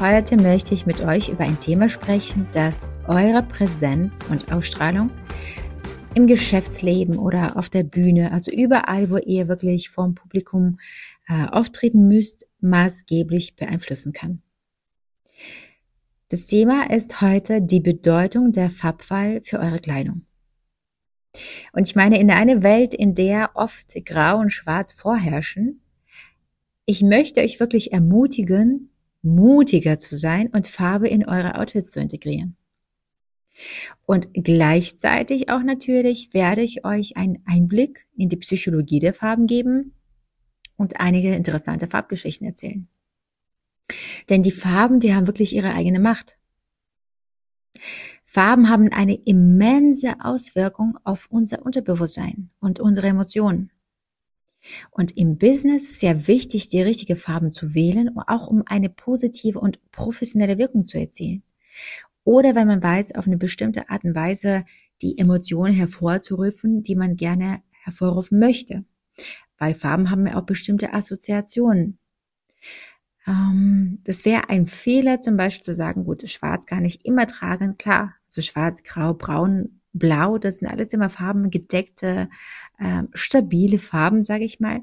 Heute 0.00 0.36
möchte 0.36 0.74
ich 0.74 0.86
mit 0.86 1.00
euch 1.00 1.28
über 1.28 1.42
ein 1.42 1.58
Thema 1.58 1.88
sprechen, 1.88 2.46
das 2.52 2.88
eure 3.08 3.42
Präsenz 3.42 4.26
und 4.30 4.52
Ausstrahlung 4.52 5.10
im 6.14 6.28
Geschäftsleben 6.28 7.18
oder 7.18 7.56
auf 7.56 7.68
der 7.68 7.82
Bühne, 7.82 8.30
also 8.30 8.52
überall, 8.52 9.10
wo 9.10 9.16
ihr 9.16 9.48
wirklich 9.48 9.88
vorm 9.88 10.14
Publikum 10.14 10.78
äh, 11.26 11.48
auftreten 11.48 12.06
müsst, 12.06 12.46
maßgeblich 12.60 13.56
beeinflussen 13.56 14.12
kann. 14.12 14.40
Das 16.28 16.46
Thema 16.46 16.88
ist 16.92 17.20
heute 17.20 17.60
die 17.60 17.80
Bedeutung 17.80 18.52
der 18.52 18.70
Farbwahl 18.70 19.40
für 19.42 19.58
eure 19.58 19.80
Kleidung. 19.80 20.26
Und 21.72 21.88
ich 21.88 21.96
meine, 21.96 22.20
in 22.20 22.30
einer 22.30 22.62
Welt, 22.62 22.94
in 22.94 23.16
der 23.16 23.50
oft 23.54 23.96
Grau 24.06 24.38
und 24.38 24.50
Schwarz 24.50 24.92
vorherrschen, 24.92 25.80
ich 26.86 27.02
möchte 27.02 27.40
euch 27.40 27.58
wirklich 27.58 27.92
ermutigen, 27.92 28.90
mutiger 29.22 29.98
zu 29.98 30.16
sein 30.16 30.48
und 30.48 30.66
Farbe 30.66 31.08
in 31.08 31.26
eure 31.26 31.58
Outfits 31.58 31.90
zu 31.90 32.00
integrieren. 32.00 32.56
Und 34.06 34.28
gleichzeitig 34.32 35.50
auch 35.50 35.62
natürlich 35.62 36.32
werde 36.32 36.62
ich 36.62 36.84
euch 36.84 37.16
einen 37.16 37.42
Einblick 37.44 38.06
in 38.16 38.28
die 38.28 38.36
Psychologie 38.36 39.00
der 39.00 39.14
Farben 39.14 39.46
geben 39.46 39.94
und 40.76 41.00
einige 41.00 41.34
interessante 41.34 41.88
Farbgeschichten 41.88 42.46
erzählen. 42.46 42.88
Denn 44.28 44.42
die 44.42 44.52
Farben, 44.52 45.00
die 45.00 45.14
haben 45.14 45.26
wirklich 45.26 45.54
ihre 45.54 45.74
eigene 45.74 45.98
Macht. 45.98 46.38
Farben 48.24 48.68
haben 48.68 48.92
eine 48.92 49.14
immense 49.14 50.16
Auswirkung 50.20 50.98
auf 51.02 51.26
unser 51.30 51.64
Unterbewusstsein 51.64 52.50
und 52.60 52.78
unsere 52.78 53.08
Emotionen. 53.08 53.70
Und 54.90 55.16
im 55.16 55.38
Business 55.38 55.88
ist 55.88 56.02
ja 56.02 56.26
wichtig, 56.26 56.68
die 56.68 56.82
richtige 56.82 57.16
Farben 57.16 57.52
zu 57.52 57.74
wählen, 57.74 58.10
auch 58.26 58.48
um 58.48 58.62
eine 58.66 58.90
positive 58.90 59.60
und 59.60 59.78
professionelle 59.92 60.58
Wirkung 60.58 60.86
zu 60.86 60.98
erzielen. 60.98 61.42
Oder 62.24 62.54
wenn 62.54 62.66
man 62.66 62.82
weiß, 62.82 63.14
auf 63.14 63.26
eine 63.26 63.38
bestimmte 63.38 63.88
Art 63.88 64.04
und 64.04 64.14
Weise 64.14 64.64
die 65.00 65.18
Emotionen 65.18 65.74
hervorzurufen, 65.74 66.82
die 66.82 66.96
man 66.96 67.16
gerne 67.16 67.62
hervorrufen 67.84 68.38
möchte. 68.38 68.84
Weil 69.56 69.74
Farben 69.74 70.10
haben 70.10 70.26
ja 70.26 70.36
auch 70.36 70.44
bestimmte 70.44 70.92
Assoziationen. 70.92 71.98
Ähm, 73.26 74.00
das 74.04 74.24
wäre 74.24 74.48
ein 74.48 74.66
Fehler, 74.66 75.20
zum 75.20 75.36
Beispiel 75.36 75.64
zu 75.64 75.74
sagen, 75.74 76.04
gut, 76.04 76.28
schwarz 76.28 76.66
kann 76.66 76.84
ich 76.84 77.04
immer 77.04 77.26
tragen. 77.26 77.76
Klar, 77.76 78.14
so 78.26 78.40
schwarz, 78.40 78.82
grau, 78.82 79.14
braun, 79.14 79.80
blau, 79.92 80.38
das 80.38 80.58
sind 80.58 80.68
alles 80.68 80.92
immer 80.92 81.10
Farben, 81.10 81.50
gedeckte 82.78 83.08
äh, 83.12 83.16
stabile 83.16 83.78
Farben, 83.78 84.24
sage 84.24 84.44
ich 84.44 84.60
mal. 84.60 84.82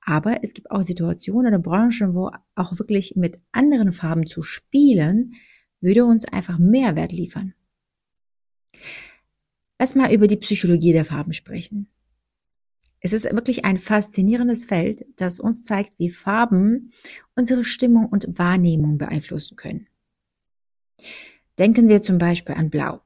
Aber 0.00 0.44
es 0.44 0.54
gibt 0.54 0.70
auch 0.70 0.82
Situationen 0.82 1.52
oder 1.52 1.58
Branchen, 1.58 2.14
wo 2.14 2.30
auch 2.54 2.78
wirklich 2.78 3.16
mit 3.16 3.40
anderen 3.52 3.92
Farben 3.92 4.26
zu 4.26 4.42
spielen, 4.42 5.34
würde 5.80 6.04
uns 6.04 6.24
einfach 6.26 6.58
Mehrwert 6.58 7.12
liefern. 7.12 7.54
Lass 9.78 9.94
mal 9.94 10.12
über 10.12 10.26
die 10.26 10.36
Psychologie 10.36 10.92
der 10.92 11.04
Farben 11.04 11.32
sprechen. 11.32 11.88
Es 13.00 13.12
ist 13.12 13.24
wirklich 13.24 13.64
ein 13.64 13.76
faszinierendes 13.76 14.64
Feld, 14.64 15.04
das 15.16 15.38
uns 15.38 15.62
zeigt, 15.62 15.92
wie 15.98 16.10
Farben 16.10 16.92
unsere 17.34 17.62
Stimmung 17.62 18.06
und 18.06 18.38
Wahrnehmung 18.38 18.96
beeinflussen 18.96 19.56
können. 19.56 19.86
Denken 21.58 21.88
wir 21.88 22.00
zum 22.00 22.18
Beispiel 22.18 22.54
an 22.54 22.70
Blau. 22.70 23.05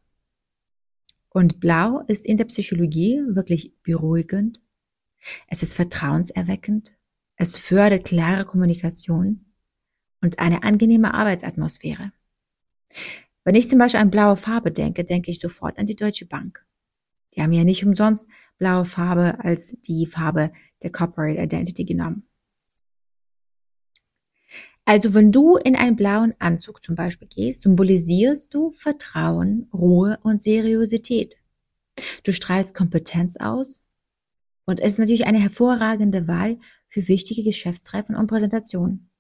Und 1.31 1.61
Blau 1.61 2.01
ist 2.09 2.27
in 2.27 2.37
der 2.37 2.45
Psychologie 2.45 3.23
wirklich 3.29 3.75
beruhigend. 3.83 4.61
Es 5.47 5.63
ist 5.63 5.75
vertrauenserweckend. 5.75 6.93
Es 7.37 7.57
fördert 7.57 8.05
klare 8.05 8.45
Kommunikation 8.45 9.47
und 10.21 10.39
eine 10.39 10.63
angenehme 10.63 11.15
Arbeitsatmosphäre. 11.15 12.13
Wenn 13.45 13.55
ich 13.55 13.71
zum 13.71 13.79
Beispiel 13.79 14.01
an 14.01 14.11
blaue 14.11 14.37
Farbe 14.37 14.71
denke, 14.73 15.05
denke 15.05 15.31
ich 15.31 15.41
sofort 15.41 15.79
an 15.79 15.87
die 15.87 15.97
Deutsche 15.97 16.27
Bank. 16.27 16.65
Die 17.35 17.43
haben 17.43 17.53
ja 17.53 17.65
nicht 17.65 17.85
umsonst 17.85 18.29
blaue 18.59 18.85
Farbe 18.85 19.43
als 19.43 19.77
die 19.83 20.07
Farbe 20.07 20.53
der 20.83 20.91
Corporate 20.91 21.41
Identity 21.41 21.85
genommen. 21.85 22.30
Also 24.91 25.15
wenn 25.15 25.31
du 25.31 25.57
in 25.57 25.77
einen 25.77 25.95
blauen 25.95 26.35
Anzug 26.41 26.83
zum 26.83 26.97
Beispiel 26.97 27.29
gehst, 27.29 27.63
symbolisierst 27.63 28.53
du 28.53 28.73
Vertrauen, 28.73 29.69
Ruhe 29.73 30.19
und 30.25 30.43
Seriosität. 30.43 31.37
Du 32.25 32.33
strahlst 32.33 32.75
Kompetenz 32.75 33.37
aus 33.37 33.85
und 34.65 34.81
es 34.81 34.95
ist 34.95 34.99
natürlich 34.99 35.29
eine 35.29 35.39
hervorragende 35.39 36.27
Wahl 36.27 36.59
für 36.89 37.07
wichtige 37.07 37.45
Geschäftstreffen 37.45 38.17
und 38.17 38.27
Präsentationen. 38.27 39.13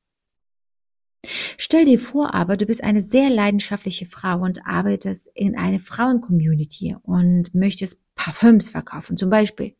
Stell 1.56 1.84
dir 1.84 2.00
vor 2.00 2.34
aber, 2.34 2.56
du 2.56 2.66
bist 2.66 2.82
eine 2.82 3.00
sehr 3.00 3.31
leidenschaftliche 3.31 4.06
Frau 4.06 4.41
und 4.41 4.66
arbeitest 4.66 5.31
in 5.34 5.56
einer 5.56 5.78
Frauencommunity 5.78 6.97
und 7.00 7.54
möchtest 7.54 8.00
Parfüms 8.16 8.70
verkaufen 8.70 9.16
zum 9.16 9.31
Beispiel. 9.31 9.76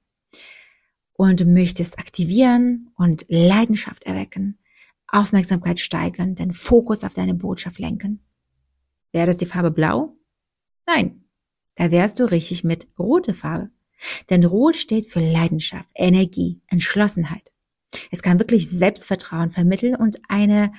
Und 1.15 1.41
du 1.41 1.47
möchtest 1.47 1.99
aktivieren 1.99 2.93
und 2.95 3.25
Leidenschaft 3.29 4.05
erwecken 4.05 4.60
Aufmerksamkeit 5.11 5.81
steigern, 5.81 6.35
den 6.35 6.53
Fokus 6.53 7.05
auf 7.05 7.15
deine 7.15 7.35
Botschaft 7.35 7.79
lenken. 7.79 8.21
Wäre 9.13 9.27
das 9.27 9.39
die 9.39 9.47
Farbe 9.47 9.71
blau? 9.71 10.17
Nein, 10.87 11.25
da 11.75 11.91
wärst 11.91 12.21
du 12.21 12.25
richtig 12.25 12.65
mit 12.65 12.89
rote 12.99 13.35
Farbe. 13.35 13.71
Denn 14.31 14.45
Rot 14.45 14.77
steht 14.77 15.11
für 15.11 15.21
Leidenschaft, 15.21 15.89
Energie, 15.95 16.61
Entschlossenheit. 16.69 17.53
Es 18.11 18.23
kann 18.23 18.39
wirklich 18.39 18.69
Selbstvertrauen 18.69 19.51
vermitteln 19.51 19.95
und 19.95 20.19
eine, 20.29 20.73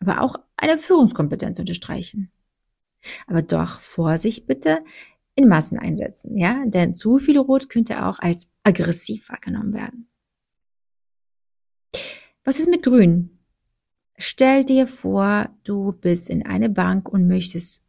aber 0.00 0.20
auch 0.20 0.36
eine 0.56 0.78
Führungskompetenz 0.78 1.58
unterstreichen. 1.58 2.30
Aber 3.26 3.42
doch 3.42 3.80
Vorsicht 3.80 4.46
bitte 4.46 4.84
in 5.36 5.48
Massen 5.48 5.78
einsetzen, 5.78 6.36
ja? 6.36 6.64
Denn 6.66 6.94
zu 6.94 7.18
viel 7.18 7.38
Rot 7.38 7.68
könnte 7.68 8.06
auch 8.06 8.18
als 8.18 8.50
aggressiv 8.62 9.28
wahrgenommen 9.28 9.74
werden. 9.74 10.08
Was 12.44 12.58
ist 12.58 12.68
mit 12.68 12.82
Grün? 12.82 13.33
Stell 14.16 14.64
dir 14.64 14.86
vor, 14.86 15.48
du 15.64 15.92
bist 15.92 16.30
in 16.30 16.46
eine 16.46 16.68
Bank 16.68 17.08
und 17.08 17.26
möchtest 17.26 17.84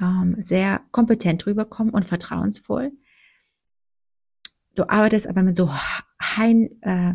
ähm, 0.00 0.36
sehr 0.38 0.80
kompetent 0.90 1.46
rüberkommen 1.46 1.92
und 1.92 2.04
vertrauensvoll. 2.04 2.92
Du 4.74 4.88
arbeitest 4.88 5.28
aber 5.28 5.42
mit 5.42 5.56
so 5.56 5.72
Hain, 6.20 6.82
äh, 6.82 7.14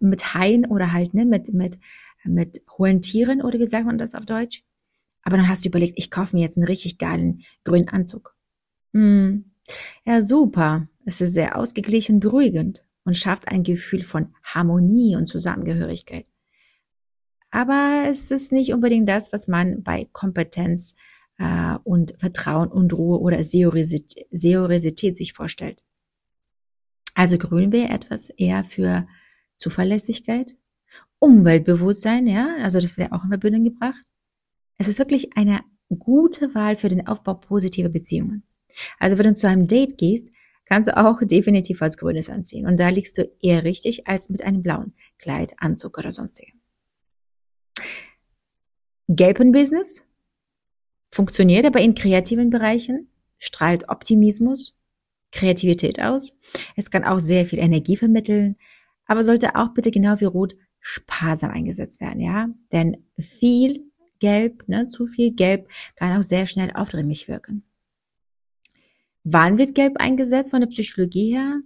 mit 0.00 0.34
Haien 0.34 0.66
oder 0.66 0.92
halt 0.92 1.14
ne, 1.14 1.24
mit 1.24 1.52
mit 1.52 1.78
mit 2.24 2.62
hohen 2.78 3.02
Tieren 3.02 3.42
oder 3.42 3.58
wie 3.58 3.68
sagt 3.68 3.86
man 3.86 3.98
das 3.98 4.14
auf 4.14 4.24
Deutsch? 4.24 4.64
Aber 5.22 5.36
dann 5.36 5.48
hast 5.48 5.64
du 5.64 5.68
überlegt, 5.68 5.94
ich 5.96 6.10
kaufe 6.10 6.36
mir 6.36 6.42
jetzt 6.42 6.56
einen 6.56 6.66
richtig 6.66 6.98
geilen 6.98 7.42
grünen 7.64 7.88
Anzug. 7.88 8.34
Hm. 8.92 9.52
Ja, 10.04 10.22
super. 10.22 10.88
Es 11.06 11.20
ist 11.20 11.34
sehr 11.34 11.56
ausgeglichen, 11.56 12.20
beruhigend 12.20 12.84
und 13.04 13.16
schafft 13.16 13.48
ein 13.48 13.62
Gefühl 13.62 14.02
von 14.02 14.34
Harmonie 14.42 15.16
und 15.16 15.26
Zusammengehörigkeit. 15.26 16.26
Aber 17.54 18.06
es 18.10 18.32
ist 18.32 18.50
nicht 18.50 18.74
unbedingt 18.74 19.08
das, 19.08 19.32
was 19.32 19.46
man 19.46 19.84
bei 19.84 20.08
Kompetenz 20.10 20.96
äh, 21.38 21.76
und 21.84 22.12
Vertrauen 22.18 22.66
und 22.66 22.92
Ruhe 22.92 23.20
oder 23.20 23.44
Seriosität 23.44 25.16
sich 25.16 25.32
vorstellt. 25.34 25.80
Also 27.14 27.38
Grün 27.38 27.70
wäre 27.70 27.90
etwas 27.90 28.28
eher 28.30 28.64
für 28.64 29.06
Zuverlässigkeit, 29.56 30.56
Umweltbewusstsein, 31.20 32.26
ja, 32.26 32.56
also 32.60 32.80
das 32.80 32.98
wird 32.98 33.12
ja 33.12 33.16
auch 33.16 33.22
in 33.22 33.30
Verbindung 33.30 33.62
gebracht. 33.62 34.02
Es 34.76 34.88
ist 34.88 34.98
wirklich 34.98 35.36
eine 35.36 35.60
gute 35.96 36.56
Wahl 36.56 36.74
für 36.74 36.88
den 36.88 37.06
Aufbau 37.06 37.34
positiver 37.34 37.88
Beziehungen. 37.88 38.42
Also 38.98 39.16
wenn 39.16 39.26
du 39.26 39.34
zu 39.34 39.46
einem 39.46 39.68
Date 39.68 39.96
gehst, 39.96 40.28
kannst 40.64 40.88
du 40.88 40.96
auch 40.96 41.20
definitiv 41.22 41.80
was 41.80 41.98
Grünes 41.98 42.30
anziehen. 42.30 42.66
Und 42.66 42.80
da 42.80 42.88
liegst 42.88 43.16
du 43.16 43.30
eher 43.40 43.62
richtig 43.62 44.08
als 44.08 44.28
mit 44.28 44.42
einem 44.42 44.64
blauen 44.64 44.94
Kleid, 45.18 45.52
Anzug 45.58 45.98
oder 45.98 46.10
sonstigem. 46.10 46.63
Gelben-Business 49.08 50.04
funktioniert 51.10 51.66
aber 51.66 51.80
in 51.80 51.94
kreativen 51.94 52.50
Bereichen, 52.50 53.08
strahlt 53.38 53.88
Optimismus, 53.88 54.78
Kreativität 55.30 56.00
aus. 56.00 56.32
Es 56.76 56.90
kann 56.90 57.04
auch 57.04 57.20
sehr 57.20 57.44
viel 57.46 57.58
Energie 57.58 57.96
vermitteln, 57.96 58.56
aber 59.06 59.24
sollte 59.24 59.56
auch 59.56 59.74
bitte 59.74 59.90
genau 59.90 60.20
wie 60.20 60.24
Rot 60.24 60.54
sparsam 60.80 61.50
eingesetzt 61.50 62.00
werden, 62.00 62.20
ja? 62.20 62.48
Denn 62.72 63.04
viel 63.18 63.84
Gelb, 64.20 64.68
ne, 64.68 64.86
zu 64.86 65.06
viel 65.06 65.32
Gelb 65.32 65.68
kann 65.96 66.16
auch 66.18 66.22
sehr 66.22 66.46
schnell 66.46 66.70
aufdringlich 66.72 67.28
wirken. 67.28 67.64
Wann 69.24 69.58
wird 69.58 69.74
Gelb 69.74 69.96
eingesetzt 69.98 70.50
von 70.50 70.60
der 70.60 70.68
Psychologie 70.68 71.32
her? 71.34 71.60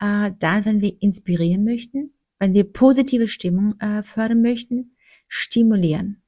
Äh, 0.00 0.32
dann, 0.38 0.64
wenn 0.64 0.80
wir 0.80 1.00
inspirieren 1.00 1.64
möchten, 1.64 2.12
wenn 2.38 2.54
wir 2.54 2.64
positive 2.64 3.28
Stimmung 3.28 3.78
äh, 3.80 4.02
fördern 4.02 4.42
möchten, 4.42 4.96
stimulieren. 5.28 6.19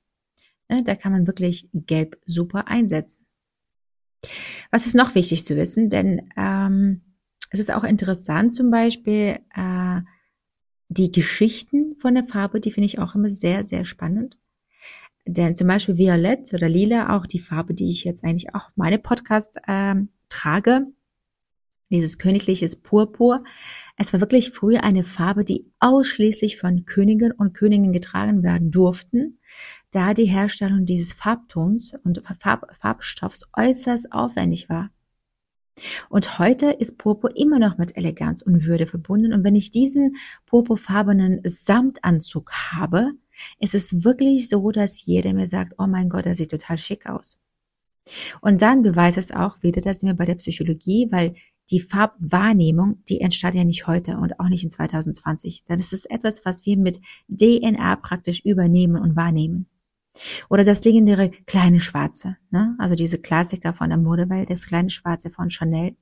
Ne, 0.72 0.82
da 0.82 0.94
kann 0.94 1.12
man 1.12 1.26
wirklich 1.26 1.68
Gelb 1.74 2.18
super 2.24 2.66
einsetzen. 2.66 3.26
Was 4.70 4.86
ist 4.86 4.94
noch 4.94 5.14
wichtig 5.14 5.44
zu 5.44 5.54
wissen? 5.54 5.90
Denn 5.90 6.30
ähm, 6.34 7.02
es 7.50 7.60
ist 7.60 7.70
auch 7.70 7.84
interessant 7.84 8.54
zum 8.54 8.70
Beispiel 8.70 9.38
äh, 9.54 10.00
die 10.88 11.12
Geschichten 11.12 11.96
von 11.98 12.14
der 12.14 12.26
Farbe, 12.26 12.58
die 12.58 12.70
finde 12.70 12.86
ich 12.86 12.98
auch 12.98 13.14
immer 13.14 13.28
sehr, 13.28 13.66
sehr 13.66 13.84
spannend. 13.84 14.38
Denn 15.26 15.56
zum 15.56 15.68
Beispiel 15.68 15.98
Violett 15.98 16.54
oder 16.54 16.70
Lila, 16.70 17.16
auch 17.16 17.26
die 17.26 17.38
Farbe, 17.38 17.74
die 17.74 17.90
ich 17.90 18.04
jetzt 18.04 18.24
eigentlich 18.24 18.54
auch 18.54 18.66
auf 18.66 18.76
meine 18.76 18.98
Podcast 18.98 19.58
ähm, 19.68 20.08
trage, 20.30 20.86
dieses 21.92 22.18
königliches 22.18 22.76
Purpur. 22.76 23.44
Es 23.96 24.12
war 24.12 24.20
wirklich 24.20 24.50
früher 24.50 24.82
eine 24.82 25.04
Farbe, 25.04 25.44
die 25.44 25.70
ausschließlich 25.78 26.58
von 26.58 26.84
Königen 26.86 27.30
und 27.30 27.54
Königen 27.54 27.92
getragen 27.92 28.42
werden 28.42 28.70
durften, 28.70 29.38
da 29.92 30.14
die 30.14 30.24
Herstellung 30.24 30.86
dieses 30.86 31.12
Farbtons 31.12 31.92
und 32.02 32.22
Farb 32.40 32.74
Farbstoffs 32.80 33.46
äußerst 33.56 34.12
aufwendig 34.12 34.68
war. 34.68 34.90
Und 36.08 36.38
heute 36.38 36.70
ist 36.70 36.98
Purpur 36.98 37.36
immer 37.36 37.58
noch 37.58 37.78
mit 37.78 37.96
Eleganz 37.96 38.42
und 38.42 38.66
Würde 38.66 38.86
verbunden. 38.86 39.32
Und 39.32 39.44
wenn 39.44 39.56
ich 39.56 39.70
diesen 39.70 40.16
purpurfarbenen 40.46 41.40
Samtanzug 41.44 42.52
habe, 42.52 43.12
ist 43.58 43.74
es 43.74 44.04
wirklich 44.04 44.48
so, 44.48 44.70
dass 44.70 45.04
jeder 45.04 45.32
mir 45.32 45.46
sagt, 45.46 45.74
oh 45.78 45.86
mein 45.86 46.08
Gott, 46.08 46.26
der 46.26 46.34
sieht 46.34 46.50
total 46.50 46.78
schick 46.78 47.06
aus. 47.06 47.38
Und 48.40 48.62
dann 48.62 48.82
beweist 48.82 49.18
es 49.18 49.30
auch 49.30 49.62
wieder, 49.62 49.80
dass 49.80 50.02
wir 50.02 50.14
bei 50.14 50.24
der 50.24 50.34
Psychologie, 50.34 51.08
weil 51.10 51.34
die 51.72 51.80
Farbwahrnehmung, 51.80 53.02
die 53.08 53.20
entsteht 53.20 53.54
ja 53.54 53.64
nicht 53.64 53.86
heute 53.86 54.18
und 54.18 54.38
auch 54.38 54.48
nicht 54.48 54.62
in 54.62 54.70
2020. 54.70 55.64
Dann 55.66 55.78
ist 55.78 55.92
es 55.92 56.04
etwas, 56.04 56.44
was 56.44 56.66
wir 56.66 56.76
mit 56.76 57.00
DNA 57.28 57.96
praktisch 57.96 58.44
übernehmen 58.44 59.00
und 59.00 59.16
wahrnehmen. 59.16 59.66
Oder 60.50 60.64
das 60.64 60.84
legendäre 60.84 61.30
kleine 61.46 61.80
Schwarze, 61.80 62.36
ne? 62.50 62.76
also 62.78 62.94
diese 62.94 63.18
Klassiker 63.18 63.72
von 63.72 63.88
der 63.88 63.98
Modewelt, 63.98 64.50
das 64.50 64.66
kleine 64.66 64.90
Schwarze 64.90 65.30
von 65.30 65.48
Chanel, 65.48 65.96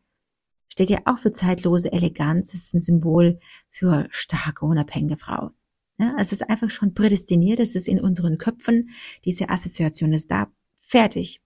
steht 0.69 0.91
ja 0.91 0.99
auch 1.05 1.19
für 1.19 1.33
zeitlose 1.33 1.93
Eleganz. 1.93 2.53
Es 2.53 2.67
ist 2.67 2.75
ein 2.75 2.81
Symbol 2.81 3.39
für 3.71 4.09
starke, 4.11 4.67
unabhängige 4.67 5.17
Frauen. 5.17 5.53
Ne? 5.99 6.17
Es 6.19 6.33
ist 6.33 6.49
einfach 6.51 6.71
schon 6.71 6.95
prädestiniert, 6.95 7.61
es 7.61 7.77
ist 7.77 7.87
in 7.87 8.01
unseren 8.01 8.39
Köpfen, 8.39 8.91
diese 9.25 9.49
Assoziation 9.49 10.13
ist 10.13 10.31
da, 10.31 10.49
fertig. 10.79 11.41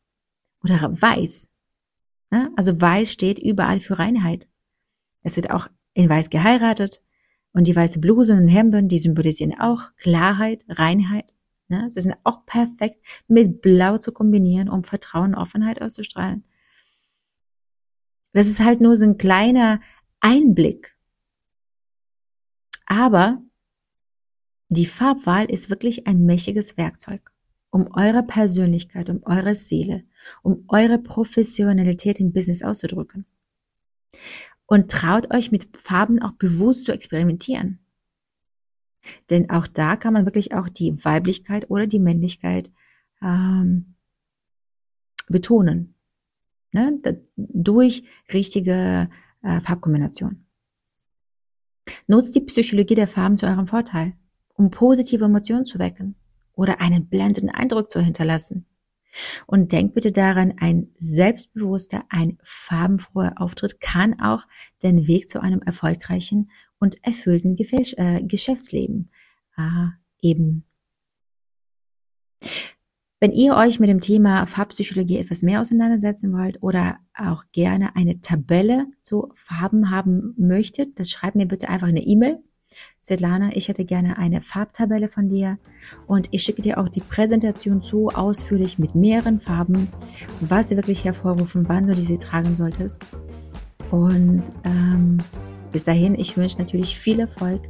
Oder 0.62 0.96
weiß. 0.98 1.48
Ne? 2.30 2.52
Also 2.56 2.80
weiß 2.80 3.12
steht 3.12 3.38
überall 3.38 3.80
für 3.80 3.98
Reinheit. 3.98 4.48
Es 5.22 5.36
wird 5.36 5.50
auch 5.50 5.68
in 5.94 6.08
weiß 6.08 6.30
geheiratet. 6.30 7.02
Und 7.52 7.68
die 7.68 7.76
weiße 7.76 8.00
Blusen 8.00 8.38
und 8.38 8.48
Hemden, 8.48 8.88
die 8.88 8.98
symbolisieren 8.98 9.54
auch 9.58 9.94
Klarheit, 9.96 10.64
Reinheit. 10.68 11.32
Ne? 11.68 11.86
Sie 11.90 12.00
sind 12.00 12.16
auch 12.24 12.44
perfekt 12.46 13.00
mit 13.28 13.62
Blau 13.62 13.96
zu 13.98 14.12
kombinieren, 14.12 14.68
um 14.68 14.82
Vertrauen 14.82 15.34
und 15.34 15.40
Offenheit 15.40 15.80
auszustrahlen. 15.80 16.44
Das 18.32 18.48
ist 18.48 18.58
halt 18.58 18.80
nur 18.80 18.96
so 18.96 19.04
ein 19.04 19.18
kleiner 19.18 19.80
Einblick. 20.18 20.96
Aber 22.86 23.40
die 24.68 24.86
Farbwahl 24.86 25.48
ist 25.48 25.70
wirklich 25.70 26.08
ein 26.08 26.26
mächtiges 26.26 26.76
Werkzeug, 26.76 27.32
um 27.70 27.94
eure 27.94 28.24
Persönlichkeit, 28.24 29.08
um 29.08 29.22
eure 29.22 29.54
Seele, 29.54 30.02
um 30.42 30.64
eure 30.68 30.98
Professionalität 30.98 32.20
im 32.20 32.32
Business 32.32 32.62
auszudrücken. 32.62 33.26
Und 34.66 34.90
traut 34.90 35.32
euch 35.34 35.52
mit 35.52 35.76
Farben 35.76 36.22
auch 36.22 36.32
bewusst 36.32 36.86
zu 36.86 36.92
experimentieren. 36.92 37.80
Denn 39.30 39.50
auch 39.50 39.66
da 39.66 39.96
kann 39.96 40.14
man 40.14 40.24
wirklich 40.24 40.54
auch 40.54 40.68
die 40.68 41.04
Weiblichkeit 41.04 41.70
oder 41.70 41.86
die 41.86 41.98
Männlichkeit 41.98 42.70
ähm, 43.22 43.94
betonen. 45.28 45.94
Ne? 46.72 47.00
Durch 47.36 48.04
richtige 48.32 49.08
äh, 49.42 49.60
Farbkombination. 49.60 50.44
Nutzt 52.06 52.34
die 52.34 52.40
Psychologie 52.40 52.94
der 52.94 53.08
Farben 53.08 53.36
zu 53.36 53.46
eurem 53.46 53.66
Vorteil, 53.66 54.14
um 54.54 54.70
positive 54.70 55.24
Emotionen 55.24 55.64
zu 55.64 55.78
wecken 55.78 56.16
oder 56.54 56.80
einen 56.80 57.08
blendenden 57.08 57.50
Eindruck 57.50 57.90
zu 57.90 58.00
hinterlassen. 58.00 58.66
Und 59.46 59.72
denkt 59.72 59.94
bitte 59.94 60.12
daran, 60.12 60.55
ein 60.58 60.88
selbstbewusster, 60.99 62.05
ein 62.08 62.38
farbenfroher 62.43 63.34
Auftritt 63.37 63.81
kann 63.81 64.20
auch 64.20 64.44
den 64.82 65.06
Weg 65.06 65.28
zu 65.28 65.40
einem 65.40 65.62
erfolgreichen 65.62 66.50
und 66.78 67.02
erfüllten 67.05 67.56
Gefäß 67.56 67.94
äh, 67.94 68.22
Geschäftsleben 68.22 69.11
äh, 69.56 69.88
eben. 70.20 70.64
Wenn 73.20 73.32
ihr 73.32 73.56
euch 73.56 73.81
mit 73.81 73.88
dem 73.88 74.00
Thema 74.02 74.44
Farbpsychologie 74.44 75.17
etwas 75.17 75.40
mehr 75.40 75.62
auseinandersetzen 75.62 76.32
wollt 76.34 76.62
oder 76.62 76.99
auch 77.17 77.44
gerne 77.52 77.96
eine 77.96 78.20
Tabelle 78.20 78.84
zu 79.00 79.31
Farben 79.32 79.90
haben 79.90 80.34
möchtet, 80.37 80.99
das 80.99 81.10
schreibt 81.10 81.37
mir 81.37 81.46
bitte 81.46 81.70
einfach 81.70 81.88
eine 81.88 82.02
E-Mail. 82.02 82.38
Svetlana, 83.04 83.50
ich 83.54 83.68
hätte 83.68 83.84
gerne 83.84 84.16
eine 84.16 84.40
Farbtabelle 84.40 85.08
von 85.08 85.28
dir 85.28 85.58
und 86.06 86.28
ich 86.30 86.42
schicke 86.42 86.62
dir 86.62 86.78
auch 86.78 86.88
die 86.88 87.00
Präsentation 87.00 87.82
zu, 87.82 88.08
ausführlich 88.08 88.78
mit 88.78 88.94
mehreren 88.94 89.40
Farben, 89.40 89.88
was 90.40 90.68
sie 90.68 90.76
wirklich 90.76 91.04
hervorrufen, 91.04 91.68
wann 91.68 91.86
du 91.86 91.94
diese 91.94 92.18
tragen 92.18 92.56
solltest. 92.56 93.02
Und 93.90 94.44
ähm, 94.64 95.18
bis 95.70 95.84
dahin, 95.84 96.14
ich 96.18 96.36
wünsche 96.36 96.58
natürlich 96.58 96.96
viel 96.96 97.20
Erfolg 97.20 97.60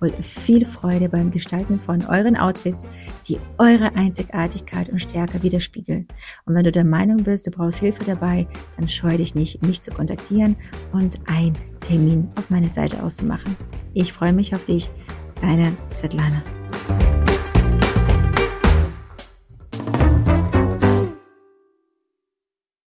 und 0.00 0.14
viel 0.14 0.64
Freude 0.64 1.08
beim 1.08 1.30
Gestalten 1.30 1.78
von 1.80 2.04
euren 2.06 2.36
Outfits, 2.36 2.86
die 3.28 3.38
eure 3.58 3.94
Einzigartigkeit 3.94 4.88
und 4.88 5.00
Stärke 5.00 5.42
widerspiegeln. 5.42 6.08
Und 6.44 6.54
wenn 6.54 6.64
du 6.64 6.72
der 6.72 6.84
Meinung 6.84 7.24
bist, 7.24 7.46
du 7.46 7.50
brauchst 7.50 7.80
Hilfe 7.80 8.04
dabei, 8.04 8.46
dann 8.76 8.88
scheue 8.88 9.18
dich 9.18 9.34
nicht, 9.34 9.64
mich 9.64 9.82
zu 9.82 9.90
kontaktieren 9.90 10.56
und 10.92 11.18
einen 11.26 11.56
Termin 11.80 12.30
auf 12.36 12.50
meine 12.50 12.68
Seite 12.68 13.02
auszumachen. 13.02 13.56
Ich 13.92 14.12
freue 14.12 14.32
mich 14.32 14.54
auf 14.54 14.64
dich, 14.64 14.88
deine 15.40 15.76
Svetlana. 15.90 16.42